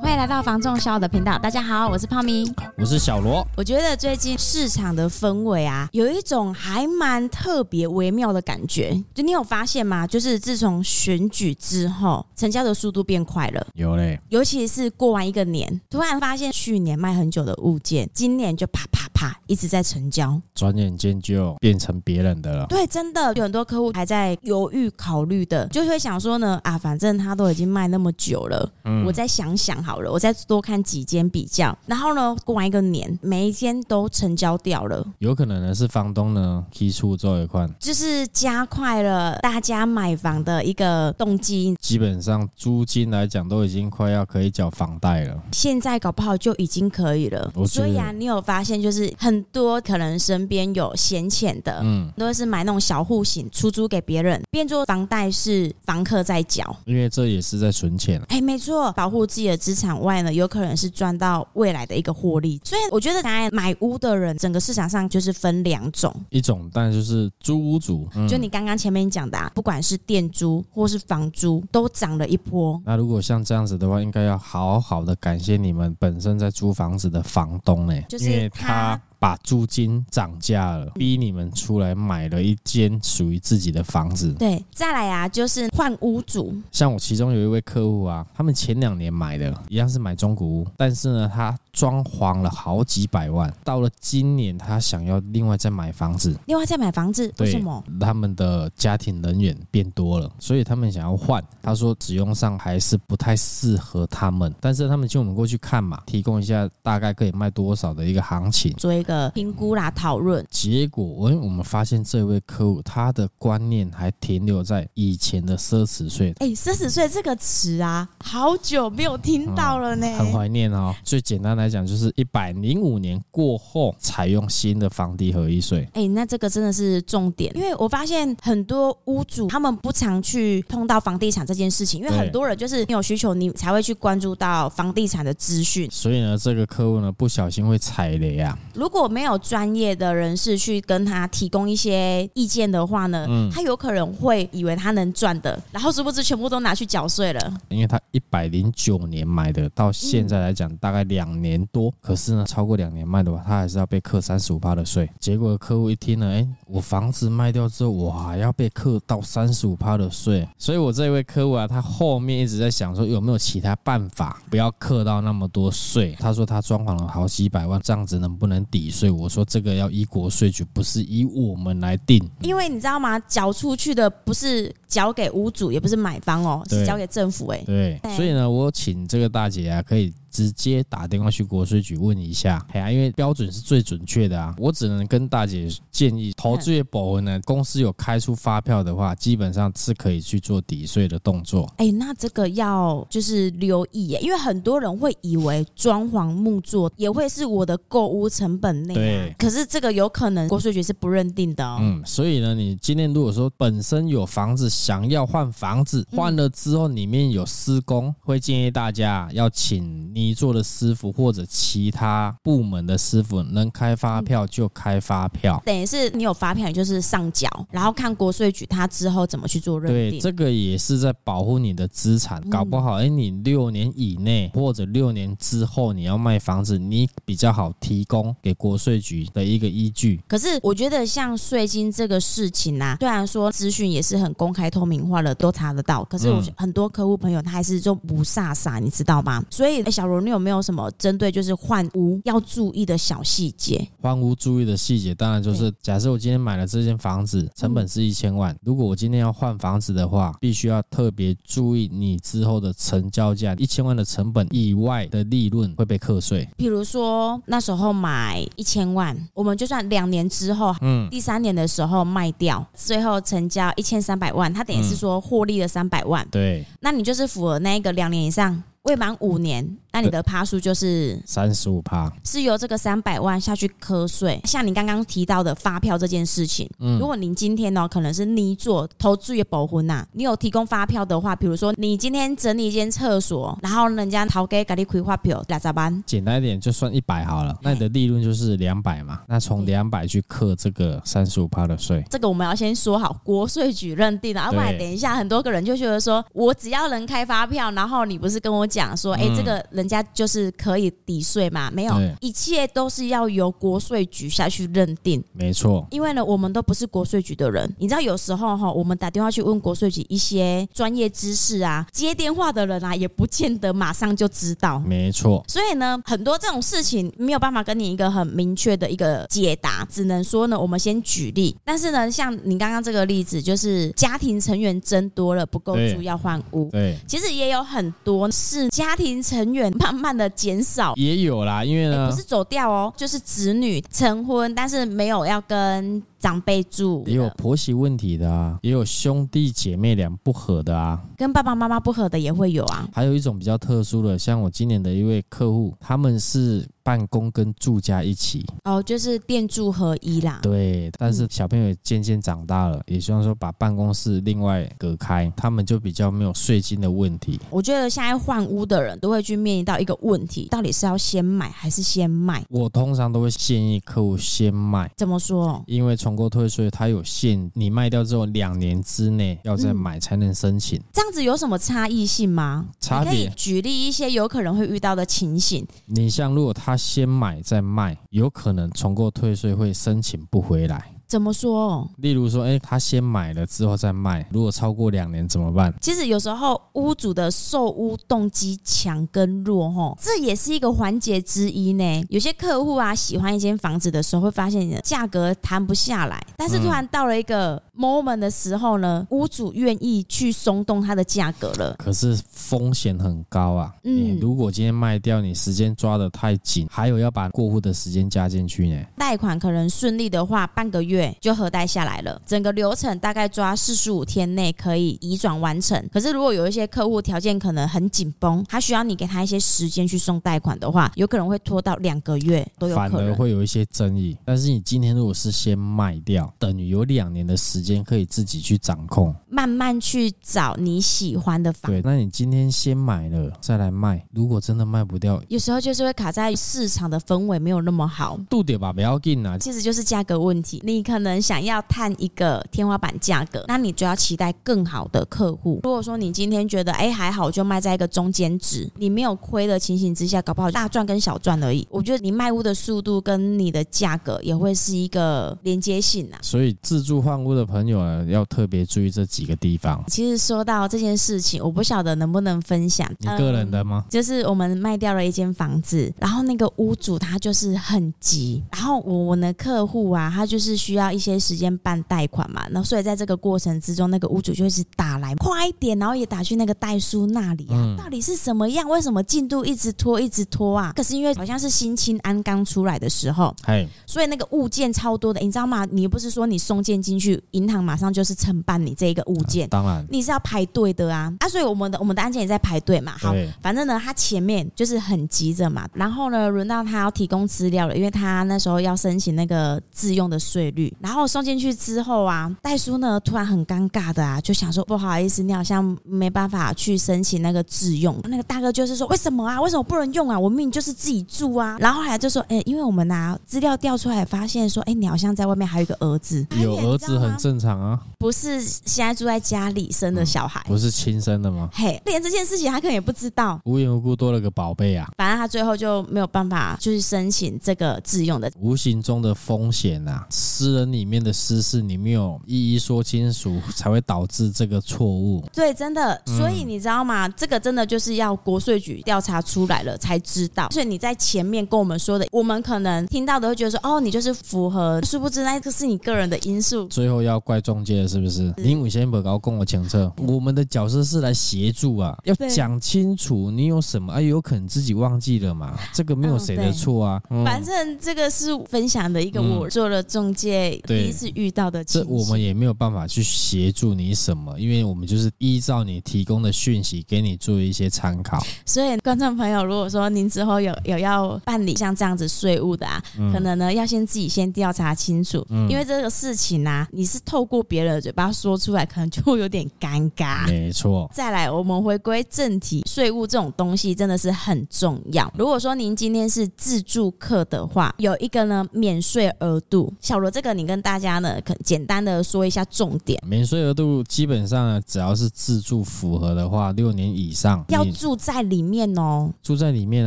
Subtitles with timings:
[0.00, 2.44] 欢迎来到房仲小的频道，大家好，我是泡咪，
[2.76, 3.46] 我是小罗。
[3.56, 9.02] 我觉得最近市场的氛围啊，有一种还蛮特别微妙的感觉。
[9.14, 10.06] 就你有发现吗？
[10.06, 13.66] 就是自从选举之后，成交的速度变快了。
[13.74, 22.66] 有嘞，尤其是过完一个年，突然发现去年卖很久的物件，今年就啪啪啪一直在成交，转眼间就变成别人的了。
[22.66, 30.00] 对，真的有很多客户还在犹豫考虑的，就会想说呢，啊，反正他都已经卖那么久了，嗯，我再想想好。
[30.00, 35.06] 了，我再多看几间比较，然后呢，过完一个年，每一间都成交掉了。
[35.20, 41.76] 有可能呢是房东呢提出做一块，就是加快了大家买房的一个动机。
[41.80, 47.52] 基本上租金来讲都已经快要可以缴房贷了，现在搞不好就已经可以了。
[47.66, 58.20] 所以啊，你有发现就是很多可能身边有闲钱的，嗯，都是买那种小户型出租给别人，变做房贷是房客在缴，因为这也是在存钱。
[58.28, 59.94] 哎，没错，保护自己的资产。
[60.04, 72.80] 外呢，有可能是赚到未来的一个获利，所以我觉得，来买屋的人，整个市场上就是分两种，一种当然就是租屋主，嗯、就你刚刚前面讲的，啊，不管是店租或是房租，都涨了一波。
[72.84, 78.93] 那如果像这样子的话，应该要好好的感谢你们本身在租房子的房东呢，就是因为他。
[78.94, 79.13] Ciao.
[79.24, 84.30] 把租金涨价了，逼你们出来买了一间属于自己的房子。
[84.34, 86.54] 对，再来啊，就是换屋主。
[86.70, 97.82] 像我其中有一位客户啊，他们前两年买的一样是买中古屋，但是呢，他装潢了好几百万，到了今年他想要另外再买房子，另外再买房子，为什么？
[97.98, 101.42] 他们的家庭人员变多了，所以他们想要换。
[101.62, 109.13] 他说只用上还是不太适合他们，但是他们请我们过去看嘛，提供一下大概可以卖多少的一个行情，做一个。
[109.34, 116.32] 评估啦，讨论结果，我我们发现这位客户他的观念还停留在以前的奢侈税。
[116.38, 120.94] 哎，奢侈税这个词啊，好久没有听到了呢，很怀念哦。
[121.02, 125.88] 最简单来讲，就是一百零五年过后采用新的房地合一税。
[125.94, 135.88] 哎，那这个真的是重点，因为我发现很多屋主他们不常去碰到房地产这件事情，因为很多人就是你有需求，你才会去关注到房地产的资讯。
[135.90, 138.58] 所以呢，这个客户呢不小心会踩雷啊。
[138.74, 147.54] 如果没有专业的人士去跟他提供一些意见的话呢，嗯，他有可能会以为他能赚的，然后殊不知全部都拿去缴税了。
[147.68, 155.08] 因为他一百零九年买的，到现在来讲大概两年多，可是呢，超过两年卖的话，他还是要被课三十五趴的税。
[155.18, 160.48] 结果客户一听呢，哎，我房子卖掉之后，我还要被课到三十五趴的税。
[160.58, 166.16] 所以我这位客户啊，他后面一直在想说，有没有其他办法不要课到那么多税？
[166.18, 169.10] 他说他装潢了好几百万，这样子能不能抵税？
[169.10, 172.22] 我说这个要依国税局，不是依我们来定。
[172.40, 173.18] 因为你知道吗？
[173.20, 177.62] 缴出去的不是缴给屋主，也不是买方哦，是交给政府哎。
[177.66, 180.12] 对，所以呢，我请这个大姐啊，可以。
[180.34, 184.52] 直接打电话去国税局问一下，哎呀，因为标准是最准确的啊。
[184.58, 191.72] 我只能跟大姐建议，投资业保额呢，公司有开出发票的话，基本上是可以去做抵税的动作。
[191.76, 201.78] 哎，那这个要就是留意耶，因为很多人会以为装潢木作也会是我的购物成本内，对，可是这个有可能国税局是不认定的哦。
[201.80, 210.23] 嗯，所以呢，你今天如果说本身有房子想要换房子，换了之后里面有施工，会建议大家要请你。
[210.24, 220.18] 你做的师傅或者其他部门的师傅能开发票就开发票，等于是你有发票，你就是上缴，然后看国税局他之后怎么去做认定。
[220.18, 230.18] 对，这个也是在保护你的资产，搞不好哎，你六年以内或者六年之后你要卖房子，你比较好提供给国税局的一个依据。
[230.26, 239.44] 可是我觉得像税金这个事情啊，虽然说资讯也是很公开透明化的，都查得到，可是我很多客户朋友他还是就不傻傻，你知道吗？
[239.50, 240.13] 所以小罗。
[240.20, 243.88] 你有没有什么针对就是换屋要注意的小细节？
[244.00, 256.48] 换屋注意的细节，当然就是假设我今天买了这间房子，成本是一千万，如果我今天要换房子的话，必须要特别注意你之后的成交价，一千万的成本以外的利润会被课税。
[256.56, 266.26] 比如说那时候买一千万，我们就算两年之后，嗯，第三年的时候卖掉，最后成交一千三百万，它等于是说获利了三百万。
[266.30, 268.62] 对，那你就是符合那一个两年以上。
[268.84, 274.40] 未满五年，那你的趴数就是三十五趴，是由这个三百万下去课税。
[274.42, 286.02] 像你刚刚提到的发票这件事情，嗯，如果您今天呢，可能是你做投资也保婚呐，你有提供发票的话，比如说你今天整理一间厕所，然后人家掏给给你开发票两咋办？
[286.04, 292.04] 简单一点就算一百好了，那你的利润就是两百嘛，那从两百去课这个三十五趴的税。
[292.10, 301.70] 这个我们要先说好，国税局认定的，要不然等一下很多个人就觉得说，我只要能开发票，然后你不是跟我讲说，哎、欸，这个人家就是可以抵税嘛？
[301.70, 305.22] 没有，一切都是要由国税局下去认定。
[305.32, 314.78] 没错，因为呢，我们都不是国税局的人，你知道，有时候哈，我们打电话去问国税局一些专业知识啊，接电话的人啊，也不见得马上就知道。
[314.80, 321.56] 没错，所以呢，很多这种事情没有办法跟你一个很明确的一个解答，只能说呢，我们先举例。
[321.64, 326.68] 但是呢，像你刚刚这个例子，就是家庭成员增多了不够住要换屋。
[326.70, 336.02] 对，其实也有很多是家庭成员慢慢的减少，也有啦，因为呢，不是走掉哦，就是子女成婚，但是没有要跟。
[336.24, 342.88] 长辈住也有婆媳问题的啊，也有兄弟姐妹俩不和的啊，跟爸爸妈妈不和的也会有啊。
[342.94, 346.66] 还有一种比较特殊的，像我今年的一位客户，他们是。
[346.84, 350.40] 办公跟住家一起哦，就是店住合一啦。
[350.42, 357.40] 对，但是小朋友渐渐长大了，也希望说把办公室另外隔开，他们就比较没有税金的问题。
[357.48, 362.44] 我觉得现在换屋的人都会去面临到一个问题，到底是要先买还是先卖？
[362.50, 364.92] 我通常都会建议客户先卖。
[364.94, 365.64] 怎么说？
[365.66, 370.80] 因为重购退税它有限，你卖掉之后两年之内要再买才能申请。
[370.92, 372.66] 这样子有什么差异性吗？
[372.78, 375.66] 差以举例一些有可能会遇到的情形。
[375.86, 376.78] 你像如果他。
[376.84, 380.93] 先买再卖，有可能重购退税会申请不回来。
[381.06, 381.88] 怎么说？
[381.98, 385.72] 例如说，哎，他先买了之后再卖，如果超过两年怎么办？
[385.80, 392.04] 其实有时候屋主的售屋动机强跟弱，吼，这也是一个环节之一呢。
[392.08, 401.74] 有些客户啊，喜欢一间房子的时候，会发现价格谈不下来，但是突然到了一个 moment 的时候呢，屋主愿意去松动它的价格了。
[401.78, 403.74] 可是风险很高啊。
[403.82, 408.82] 嗯，如果今天卖掉，你时间抓得太紧，还有要把过户的时间加进去呢。
[408.96, 410.94] 贷款可能顺利的话，半个月。
[410.94, 415.82] 月就核贷下来了，整个流程大概抓四十五天内可以移转完成。
[415.92, 424.16] 可是如果有一些客户条件可能很紧绷，他需要你给他一些时间去送贷款的话，有可能会拖到两个月都有可能，反而会有一些争议。
[424.24, 431.72] 但是你今天如果是先卖掉，等于有两年的时间可以自己去掌控，慢慢去找你喜欢的房。
[431.72, 438.20] 对，那你今天先买了再来卖，如果真的卖不掉，有时候就是会卡在市场的氛围没有那么好。
[438.28, 440.60] 度点吧，不要紧啊，其实就是价格问题。
[440.62, 445.60] 你可能想要探一个天花板价格，那你就要期待更好的客户。
[445.64, 451.66] 如果说你今天觉得哎还好，就卖在一个中间值，你没有亏的情形之下，搞不好大赚跟小赚而已。
[451.70, 456.18] 我觉得你卖屋的速度跟你的价格也会是一个连接性啊。
[456.20, 459.82] 所以自助换屋的朋友啊，要特别注意这几个地方。
[459.88, 463.84] 其实说到这件事情，我不晓得能不能分享你个人的吗？
[463.86, 471.14] 嗯，就是我们卖掉了一间房子，然后那个屋主他就是很急，然后我我的客户啊，他就是需要一些。
[471.24, 478.68] 时间办贷款嘛，然后所以在这个过程之中，那个屋主就一直打来，快一点，然后也打去那个代书那里啊，嗯、到底是什么样？
[478.68, 480.72] 为什么进度一直拖，一直拖啊？
[480.74, 485.64] 可是因为好像是新青安刚出来的时候，嘿所以那个物件超多的，你知道吗？
[485.70, 491.28] 你不是说你送件进去，银行马上就是承办你这一个物件，当然你是要排队的啊啊！
[491.28, 492.94] 所以我们的我们的案件也在排队嘛。
[492.98, 501.04] 好，反正呢，他前面就是很急着嘛，然后呢，轮到他要提供资料了，因为他那时候要申请那个自用的税率，然后。
[501.06, 507.96] 送进去之后啊，代叔呢突然很尴尬的啊，就想说不好意思，你好像没办法去申请那个自用。
[508.04, 509.40] 那个大哥就是说，为什么啊？
[509.40, 510.18] 为什么不能用啊？
[510.18, 511.56] 我明明就是自己住啊。
[511.60, 521.48] 然后后来就说，哎、欸，因为我们拿资料调出来，发现说，哎、欸，你好像在外面还有一个儿子，有儿子很正常啊，不是现在住在家里生的小孩，嗯、不是亲生的吗？
[521.52, 524.88] 嘿，连这件事情他可能也不知道，无缘无故多了个宝贝啊。
[524.96, 535.24] 反正他最后就没有办法，就是申请这个自用的，无形中的风险啊，私人里面的私事你没有一一说清楚，才会导致这个错误。
[535.32, 537.06] 对，真的，所以你知道吗？
[537.06, 540.48] 嗯、这个真的就是要国税局调查出来了才知道。
[540.50, 546.66] 所以你在前面跟我们说的，我们可能听到的会觉得说，哦，你就是符合，殊不知那个是你个人的因素。
[546.68, 548.32] 最后要怪中介了，是不是？
[548.36, 557.02] 你五先不搞跟我清楚，我们的角色是来协助啊，要讲清楚你有什么，哎、啊，有可能自己忘记了嘛， 这个没有谁的错啊。
[557.10, 568.22] 嗯、反正这个是分享的一个我做了中介第一次遇到的、嗯，这我们也没有办法去协助你什么，因为我们就是依照你提供的讯息给你做一些参考。
[568.44, 580.26] 所以观众朋友，如果说您之后有有要办理像这样子税务的啊，嗯、可能呢要先自己先调查清楚，嗯、因为这个事情啊，你是透过别人的嘴巴说出来，可能就会有点尴尬。
[580.26, 580.90] 没错。
[580.92, 585.08] 再来，我们回归正题，税务这种东西真的是很重要。
[585.16, 593.00] 如果说您今天是自助客的话，有一个呢免税额度，小罗这个你跟大家呢可简单的说一下重点。
[593.06, 599.86] 免税额度基本上呢，只要是自助符合的话，六年以上要住在里面哦，住在里面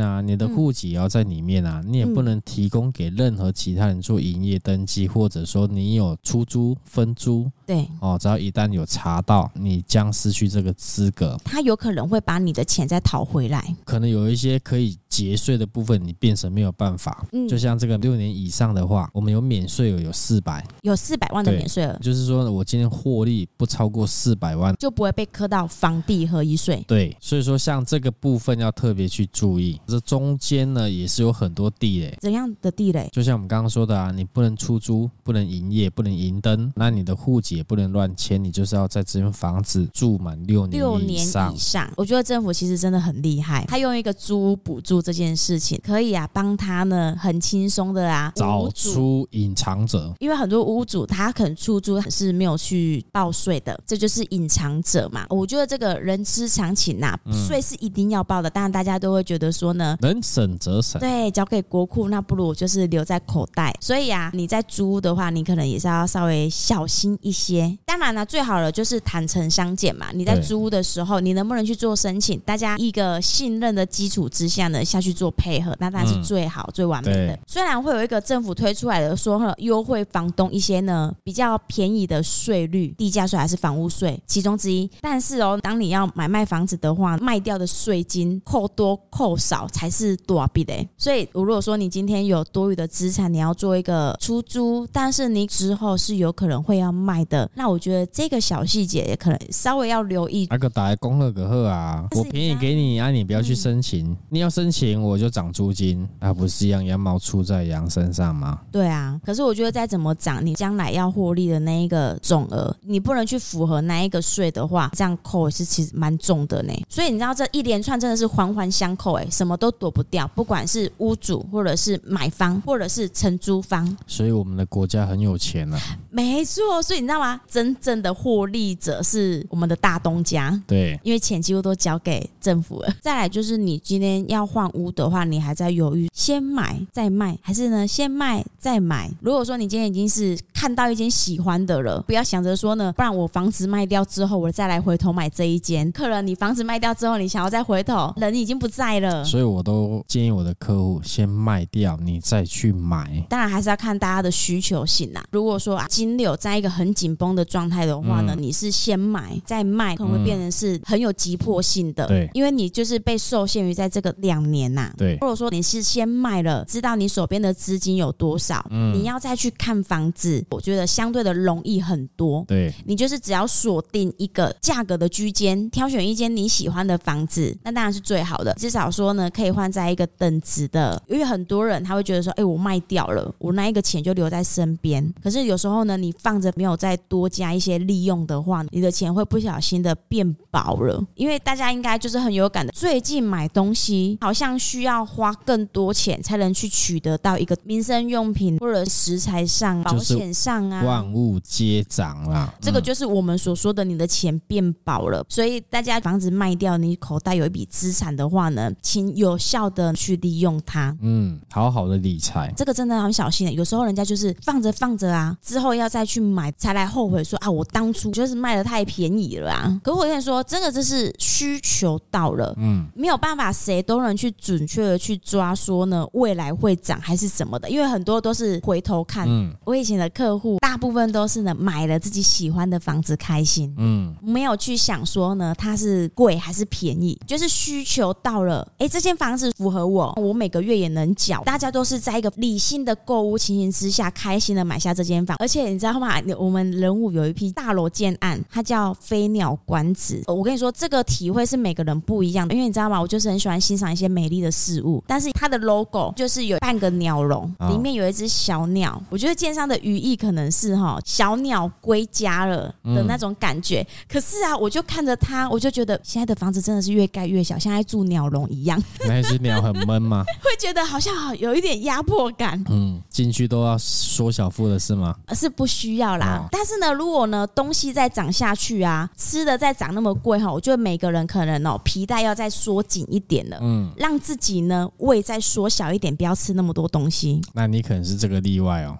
[0.00, 7.50] 啊，你的户籍也要在里面啊，嗯、你也不能提供给任何其他人做营业登记，或者说你有出租分租。
[7.66, 11.38] 对哦，只要一旦有查到，你将失去这个资格。
[11.44, 13.74] 他有可能会把你的钱再讨回来。
[13.84, 17.26] 可能有一些可以节税的部分，你变成没有办法。
[17.32, 21.98] 嗯，就像这个六年以上的话，我们有免税额有四百，有四百万的免税额。
[22.00, 26.82] 就是说我今天获利不超过四百万，就不会被磕到房地合一税。
[26.86, 29.78] 对，所以说像这个部分要特别去注意。
[29.86, 32.16] 这中间呢也是有很多地雷。
[32.20, 33.08] 怎样的地雷？
[33.12, 37.48] 就像我们刚刚说的啊，你不能出租，不能营业，不能营灯，那你的户籍。
[37.58, 41.92] 也不能乱迁，你就是要在这间房子住满六年六年以上。
[41.96, 50.14] 我觉得政府其实真的很厉害，他用一个租屋补助这件事情，可以啊，帮他呢很轻松的啊找出隐藏者。
[50.18, 55.26] 因为很多屋主他可能出租是没有去报税的，这就是隐藏者嘛。
[55.28, 58.48] 我觉得这个人之常情呐，税是一定要报的。
[58.50, 63.74] 当然大家都会觉得说呢，能省则省，对，交给国库那不如就是留在口袋。
[63.80, 67.76] 所以啊，你在租屋的话，你可能也是要稍微小心一些。
[67.84, 70.06] 当然了，最好的就是坦诚相见嘛。
[70.12, 72.38] 你在租屋的时候，你能不能去做申请？
[72.40, 77.38] 大家一个信任的基础之下呢，下去做配合，那当然是最好、嗯、最完美的。
[77.46, 90.74] 虽然会有一个政府推出来的说优惠房东一些呢比较便宜的税率，地价税还是房屋税其中之一，但是哦，当你要买卖房子的话，卖掉的税金扣多扣少才是多少币的。
[90.96, 97.48] 所以如果说你今天有多余的资产，你要做一个出租，但是你之后是有可能会要卖的。
[97.54, 100.46] 那我觉得这个小细节也可能稍微要留意。
[100.50, 104.06] 那个打来恭贺个贺啊，我便宜给你啊，你不要去申请。
[104.06, 108.60] 嗯、你要申请，我就涨租金，那不是一样羊毛出在羊身上吗？
[108.70, 116.72] 对啊，可是我觉得再怎么涨，你将来要获利的那一个总额，你不能去符合那一个税的话，这样扣也是其实蛮重的呢。
[116.88, 123.96] 所以你知道这一连串真的是环环相扣，哎，什么都躲不掉，不管是屋主或者是买方或者是承租方。
[124.06, 125.80] 所以我们的国家很有钱啊。
[126.10, 127.40] 没错，所以你知道吗？
[127.48, 132.92] 真正的获利者是我们的大东家，对，因为钱几乎都交给政府了。
[133.00, 139.10] 再来就是你今天要换屋的话，你还在犹豫，先买再卖，还是呢先卖再买？
[139.20, 145.90] 如果说你今天已经是看到一间喜欢的了，不要想着说呢，不然我房子卖掉之后，我再来回头买这一间。
[145.92, 149.24] 客人你房子卖掉之后，你想要再回头，人已经不在了。
[149.24, 153.24] 所以我都建议我的客户先卖掉，你再去买。
[153.28, 155.24] 当然还是要看大家的需求性啦。
[155.30, 162.06] 如果说啊，金流在一个很紧绷的状态的话呢，嗯、你是先买再卖，可能会变成是很有急迫性的。
[162.06, 164.94] 对，因为你就是被受限于在这个两年呐、啊。
[164.96, 172.42] 对，如果说你是先卖了，知道你手边的资金有多少，嗯，你要再去看房子，我觉得相对的容易很多。
[172.48, 178.54] 对，你就是只要锁定一个价格的区间，挑选一间你喜欢的房子，那当然是最好的。
[178.54, 185.12] 至少说呢，可以换在一个等值的，因为很多人他会觉得说，哎，我卖掉了，我那一个钱就留在身边。
[185.22, 187.48] 可是有时候呢，你放着没有再多加。
[187.48, 191.04] 一些利用的话，你的钱会不小心的变薄了。
[191.16, 202.54] 因为大家应该就是很有感的，最近买东西好像需要花更多钱才能去取得到一个民生用品或者食材上、保险上啊，万物皆涨啦。
[202.60, 205.24] 这个就是我们所说的你的钱变薄了。
[205.28, 210.96] 所以大家房子卖掉，你口袋有一笔资产的话呢，请有效的去利用它。
[211.00, 213.52] 嗯，好好的理财，这个真的很小心的。
[213.52, 217.38] 有时候人家就是放着放着啊，之后要再去买，才来后悔说。
[217.38, 219.80] 啊，我当初就是卖的太便宜了啊！
[219.84, 229.26] 可我跟你说，真的这是需求到了，嗯，没有办法，谁都能去准确的去抓说呢未来会涨还是什么的，因为很多都是回头看。
[229.28, 241.42] 嗯，我以前的客户大部分都是呢买了自己喜欢的房子开心，嗯，没有去想说呢它是贵还是便宜，就是需求到了，哎，这间房子符合我，我每个月也能缴。
[241.44, 245.36] 大家都是在一个理性的购物情形之下，开心的买下这间房。
[245.40, 246.20] 而且你知道吗？
[246.38, 250.22] 我们人物有一批大楼建案，它叫飞鸟馆子。
[250.26, 253.00] 我跟你说，这个体会是每个人不一样的，因为你知道吗？
[253.00, 259.00] 我就是很喜欢欣赏一些美丽的事物，但是它的 logo 就是有半个鸟笼，里面有一只小鸟。
[259.10, 263.86] 我觉得建商的寓意可能是哈，小鸟归家了的那种感觉。
[264.08, 268.82] 可是啊，我就看着它，我就觉得现在的房子真的是越盖越小，像在住鸟笼一样。
[269.06, 270.24] 那只鸟很闷吗？
[270.40, 272.62] 会觉得好像好有一点压迫感。
[272.68, 275.14] 嗯，进去都要缩小腹的是吗？
[275.34, 276.44] 是不需要啦。
[276.44, 283.58] 哦、但是呢，如果呢东西再涨下去啊，吃的再涨那么贵哈，我觉得每个人可能哦皮带要再缩紧一点了。
[283.60, 287.42] 嗯，让让自己呢胃再缩小一点，不要吃那么多东西。
[287.52, 288.96] 那你可能是这个例外哦。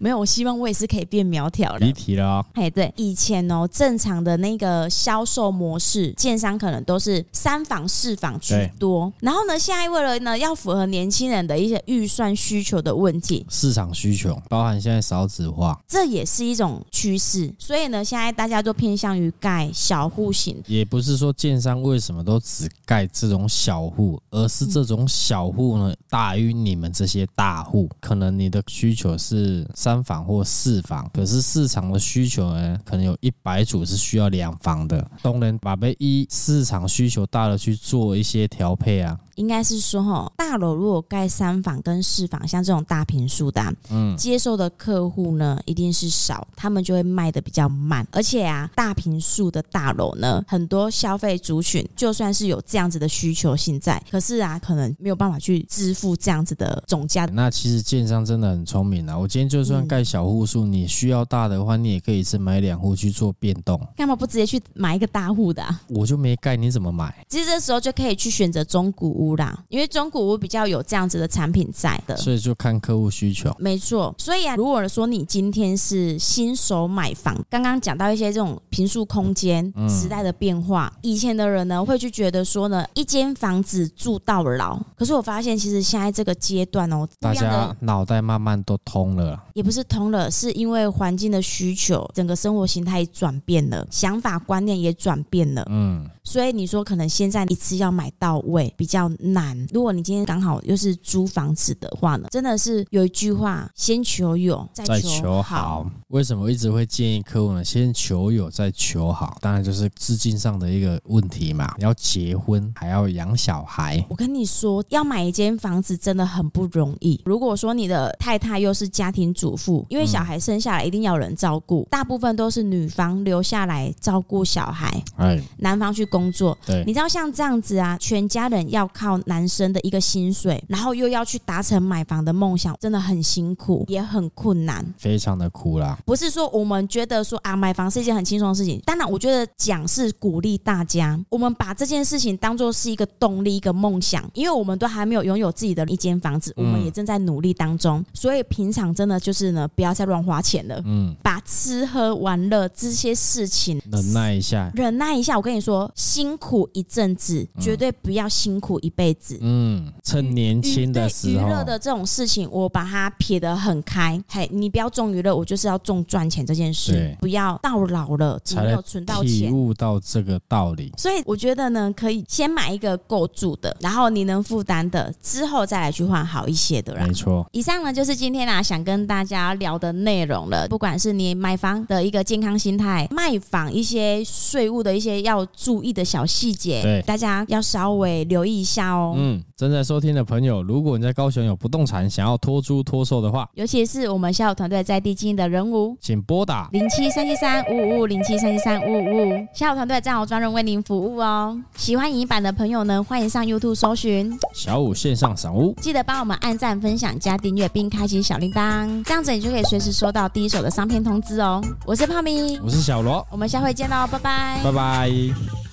[0.00, 1.78] 没有，我希望我也是可以变苗条的。
[1.78, 2.46] 离题了哦。
[2.54, 9.12] 哎，对，以前哦，正常的那个销售模式，建商可能都是三房四房居多。
[9.20, 17.52] 然后呢，现在为了呢要符合年轻人的一些预算需求的问题，市场需求包含现在少子化，这也是一种趋势。
[17.58, 20.62] 所以呢，现在大家都偏向于盖小户型。
[20.66, 27.88] 也不是说建商为什么都只盖这种小户，而是这种小户呢大于你们这些大户。
[28.00, 29.66] 可能你的需求是。
[29.86, 35.08] 三房或四房，可是市场的需求呢，可能有一百组是需要两房的。
[35.22, 39.16] 当然，把被一市场需求大的去做一些调配啊。
[39.36, 48.06] 应该是说，哈，大楼如果盖三房跟四房，像这种大平数的，嗯，接受的客户呢一定是少，他们就会卖的比较慢。
[48.10, 57.26] 而且啊，大平数的大楼呢，很多消费族群就算是有这样子的需求性在，可是啊，可能没有办法去支付这样子的总价。
[57.26, 59.18] 那其实建商真的很聪明啊！
[59.18, 63.78] 我今天就算盖小户数，你需要大的话，你也可以是买两户去做变动。
[63.96, 65.80] 干嘛不直接去买一个大户的啊？
[65.88, 67.14] 我就没盖，你怎么买？
[67.28, 69.25] 其实这时候就可以去选择中古屋。
[69.68, 73.50] 因为中古屋比较有这样子的产品在的，所以就看客户需求。
[73.58, 84.78] 没错，所以啊，如果说你今天是新手买房，刚刚讲到一些这种平数空间时代的变化，嗯、以前的人呢会去觉得说呢，一间房子住到老。
[84.96, 95.66] 可是我发现，其实现在这个阶段哦，大家脑袋慢慢都通了，也不是通了，是因为环境的需求，整个生活形态转变了，想法观念也转变了。
[95.70, 96.08] 嗯。
[96.26, 99.56] 所以你说可能现在一次要买到位比较难。
[99.72, 105.88] 如果你今天刚好又是租房子的话呢，真的是有一句话：先求有，再求好。
[106.08, 107.64] 为什么我一直会建议客户呢？
[107.64, 109.38] 先求有，再求好。
[109.40, 111.72] 当然就是资金上的一个问题嘛。
[111.78, 114.04] 你要结婚，还要养小孩。
[114.08, 117.20] 我跟你说，要买一间房子真的很不容易。
[117.24, 135.98] 如果说你的太太又是家庭主妇，因为小孩生下来一定要有人照顾，嗯、大部分都是女方留下来照顾小孩，哎，男方去工作，对，你知道像这样子啊，全家人要靠男生的一个薪水，然后又要去达成买房的梦想，真的很辛苦，也很困难，非常的苦啦。
[136.04, 138.80] 不是说我们觉得说啊，买房是一件很轻松的事情。
[138.86, 148.04] 当然，我觉得讲是鼓励大家，我们把这件事情当做是一个动力，一个梦想，因为我们都还没有拥有自己的一间房子，我们也正在努力当中。
[148.14, 155.36] 所以平常真的就是呢，不要再乱花钱了，嗯，把吃喝玩乐这些事情忍耐一下，忍耐一下。
[155.36, 156.68] 我跟你说，辛苦。
[156.72, 159.38] 一阵子，绝对不要辛苦一辈子。
[159.40, 164.22] 嗯，趁年轻的时候，娱乐的这种事情，我把它撇得很开。
[164.28, 166.92] 嘿，你不要重娱乐，我就是要重赚钱这件事。
[166.92, 170.92] 对不要到老了才没有存到钱，体悟到这个道理。
[170.96, 176.94] 所以我觉得呢，可以先买一个够住的，然后你能负担的，之后再来去换好一些的。
[176.96, 177.46] 没错。
[177.52, 180.68] 以上呢就是今天啊想跟大家聊的内容了。
[180.68, 186.36] 不管是你买房的一个健康心态，卖房一些税务的一些要注意的小细。
[186.36, 189.14] 细节，对，大家要稍微留意一下哦。
[189.16, 201.58] 嗯，正在收听的朋友，如果你在高雄有不动产想要托租托售的话，尤其是我们小有团队在地经营的人物，请拨打零七三七三五五五零七三七三五五五，小有团队战后专人为您服务哦。
[201.74, 211.60] 喜欢影音版的朋友呢，欢迎上 YouTube 搜寻小五线上赏屋，记得帮我们按赞、分享、加订阅，并开启小铃铛，这样子你就可以随时收到第一手的商片通知哦。
[211.86, 215.65] 我是泡咪，我是小罗，我们下回见喽，拜拜，拜拜。